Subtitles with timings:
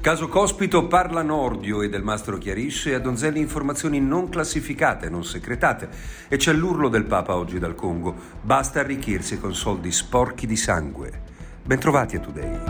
[0.00, 5.90] Caso Cospito parla Nordio e del Mastro chiarisce a Donzelli informazioni non classificate, non secretate.
[6.28, 8.14] E c'è l'urlo del Papa oggi dal Congo.
[8.40, 11.20] Basta arricchirsi con soldi sporchi di sangue.
[11.62, 12.60] Bentrovati a Today.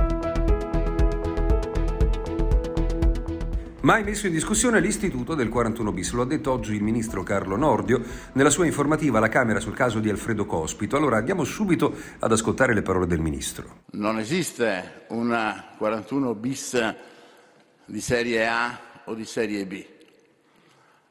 [3.83, 7.57] Mai messo in discussione l'istituto del 41 bis, lo ha detto oggi il ministro Carlo
[7.57, 10.97] Nordio nella sua informativa alla Camera sul caso di Alfredo Cospito.
[10.97, 13.83] Allora andiamo subito ad ascoltare le parole del ministro.
[13.93, 16.77] Non esiste una 41 bis
[17.91, 19.85] di serie A o di serie B.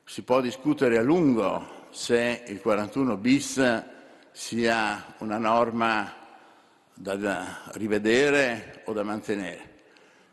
[0.06, 3.84] Si può discutere a lungo se il 41 bis
[4.32, 6.14] sia una norma
[6.94, 9.68] da rivedere o da mantenere.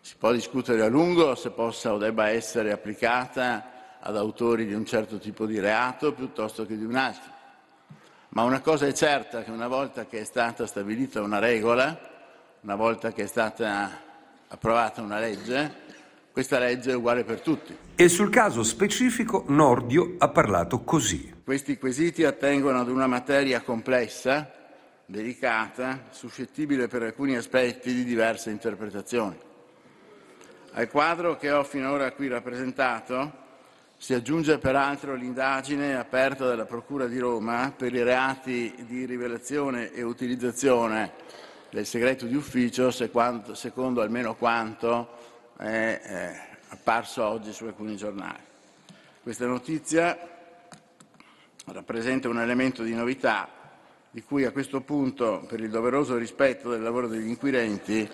[0.00, 4.86] Si può discutere a lungo se possa o debba essere applicata ad autori di un
[4.86, 7.32] certo tipo di reato piuttosto che di un altro.
[8.30, 11.98] Ma una cosa è certa, che una volta che è stata stabilita una regola,
[12.60, 14.04] una volta che è stata
[14.46, 15.85] approvata una legge,
[16.36, 17.74] questa legge è uguale per tutti.
[17.94, 21.32] E sul caso specifico Nordio ha parlato così.
[21.42, 24.52] Questi quesiti attengono ad una materia complessa,
[25.06, 29.34] delicata, suscettibile per alcuni aspetti di diverse interpretazioni.
[30.72, 33.32] Al quadro che ho finora qui rappresentato
[33.96, 40.02] si aggiunge peraltro l'indagine aperta dalla Procura di Roma per i reati di rivelazione e
[40.02, 41.12] utilizzazione
[41.70, 45.26] del segreto di ufficio, secondo almeno quanto
[45.56, 48.42] è eh, apparso oggi su alcuni giornali.
[49.22, 50.16] Questa notizia
[51.66, 53.48] rappresenta un elemento di novità
[54.10, 58.08] di cui a questo punto, per il doveroso rispetto del lavoro degli inquirenti,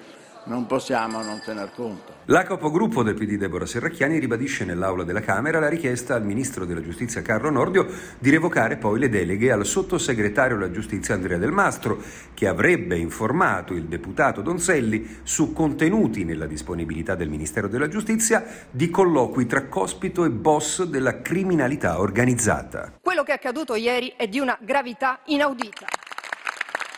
[0.44, 2.20] non possiamo non tener conto.
[2.26, 6.80] La capogruppo del PD Deborah Serracchiani ribadisce nell'aula della Camera la richiesta al ministro della
[6.80, 7.88] Giustizia Carlo Nordio
[8.18, 12.00] di revocare poi le deleghe al sottosegretario della Giustizia Andrea Del Mastro,
[12.34, 18.88] che avrebbe informato il deputato Donzelli su contenuti nella disponibilità del Ministero della Giustizia di
[18.88, 22.92] colloqui tra cospito e boss della criminalità organizzata.
[23.00, 25.86] Quello che è accaduto ieri è di una gravità inaudita.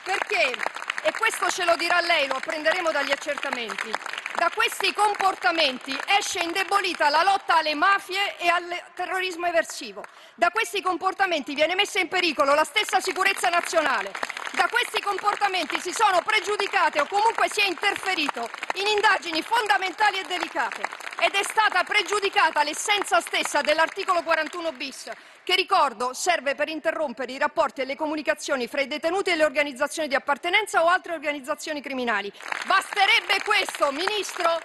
[0.04, 3.92] Perché e questo ce lo dirà lei, lo apprenderemo dagli accertamenti.
[4.34, 10.03] Da questi comportamenti esce indebolita la lotta alle mafie e al terrorismo eversivo.
[10.34, 14.12] Da questi comportamenti viene messa in pericolo la stessa sicurezza nazionale.
[14.53, 20.25] Da questi comportamenti si sono pregiudicate o comunque si è interferito in indagini fondamentali e
[20.25, 25.10] delicate ed è stata pregiudicata l'essenza stessa dell'articolo 41 bis
[25.44, 29.44] che ricordo serve per interrompere i rapporti e le comunicazioni fra i detenuti e le
[29.44, 32.32] organizzazioni di appartenenza o altre organizzazioni criminali.
[32.66, 34.58] Basterebbe questo, Ministro,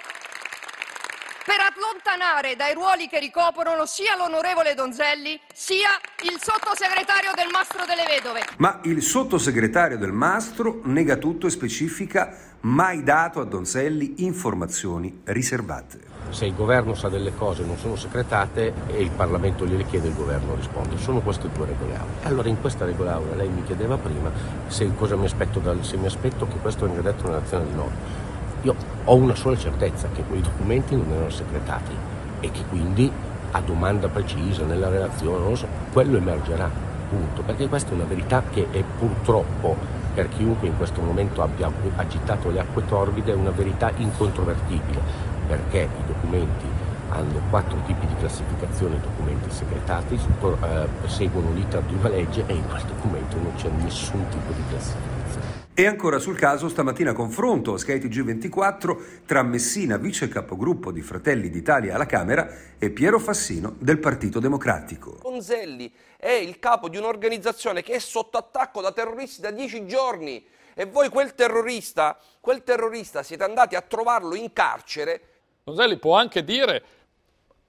[1.49, 5.89] per allontanare dai ruoli che ricoprono sia l'onorevole Donzelli sia
[6.21, 8.45] il sottosegretario del Mastro delle Vedove.
[8.57, 16.19] Ma il sottosegretario del Mastro nega tutto e specifica mai dato a Donzelli informazioni riservate
[16.29, 20.13] se il governo sa delle cose non sono segretate e il Parlamento gliele chiede il
[20.13, 20.97] governo risponde.
[20.97, 22.11] Sono queste due regole aule.
[22.23, 24.31] Allora in questa regola aula lei mi chiedeva prima
[24.67, 28.18] se cosa mi aspetto, dal, se mi aspetto che questo venga detto nell'azione di norma.
[28.61, 28.75] Io
[29.05, 31.95] ho una sola certezza, che quei documenti non erano segretati
[32.41, 33.11] e che quindi
[33.51, 36.69] a domanda precisa nella relazione, non lo so, quello emergerà,
[37.09, 37.41] punto.
[37.41, 39.75] Perché questa è una verità che è purtroppo
[40.13, 45.79] per chiunque in questo momento abbia agitato le acque torbide, è una verità incontrovertibile perché
[45.79, 46.65] i documenti
[47.09, 52.67] hanno quattro tipi di classificazione documenti segretati, eh, seguono l'iter di una legge e in
[52.67, 55.48] quel documento non c'è nessun tipo di classificazione.
[55.79, 61.49] E ancora sul caso, stamattina confronto a skytg 24 tra Messina, vice capogruppo di Fratelli
[61.49, 65.11] d'Italia alla Camera, e Piero Fassino del Partito Democratico.
[65.21, 70.45] Ponzelli è il capo di un'organizzazione che è sotto attacco da terroristi da dieci giorni
[70.73, 75.21] e voi quel terrorista, quel terrorista siete andati a trovarlo in carcere
[75.63, 76.83] Donzelli può anche dire,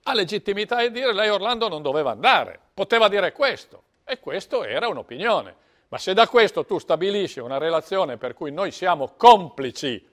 [0.03, 4.89] ha legittimità di dire lei Orlando non doveva andare, poteva dire questo e questo era
[4.89, 5.69] un'opinione.
[5.91, 10.09] Ma se da questo tu stabilisci una relazione per cui noi siamo complici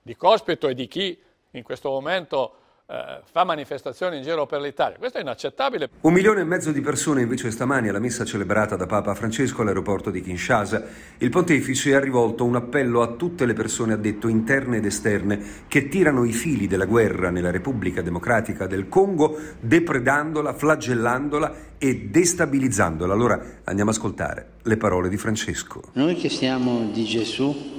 [0.00, 1.20] di Cospito e di chi
[1.50, 2.54] in questo momento
[2.90, 4.96] eh, fa manifestazioni in giro per l'Italia.
[4.96, 5.90] Questo è inaccettabile.
[6.00, 10.10] Un milione e mezzo di persone invece stamani alla messa celebrata da Papa Francesco all'aeroporto
[10.10, 10.82] di Kinshasa.
[11.18, 15.38] Il pontefice ha rivolto un appello a tutte le persone, ha detto, interne ed esterne,
[15.68, 23.12] che tirano i fili della guerra nella Repubblica Democratica del Congo, depredandola, flagellandola e destabilizzandola.
[23.12, 25.82] Allora andiamo a ascoltare le parole di Francesco.
[25.92, 27.77] Noi che siamo di Gesù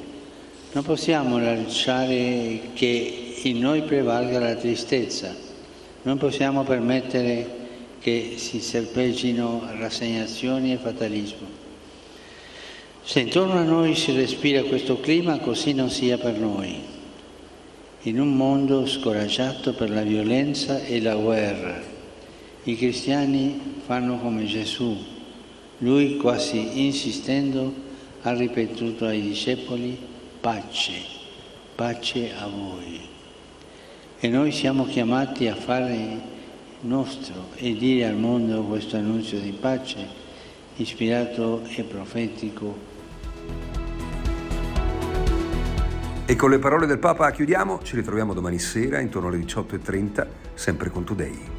[0.71, 5.36] non possiamo lasciare che in noi prevalga la tristezza.
[6.04, 7.57] Non possiamo permettere
[8.00, 11.48] che si serpeggino rassegnazioni e fatalismo.
[13.04, 16.80] Se intorno a noi si respira questo clima, così non sia per noi.
[18.04, 21.81] In un mondo scoraggiato per la violenza e la guerra,
[22.63, 24.95] i cristiani fanno come Gesù.
[25.80, 27.74] Lui, quasi insistendo,
[28.21, 29.98] ha ripetuto ai discepoli,
[30.40, 30.94] pace,
[31.76, 33.08] pace a voi.
[34.20, 36.38] E noi siamo chiamati a fare
[36.82, 40.28] nostro e dire al mondo questo annuncio di pace
[40.76, 42.88] ispirato e profetico.
[46.26, 50.90] E con le parole del Papa chiudiamo, ci ritroviamo domani sera intorno alle 18.30, sempre
[50.90, 51.59] con Today.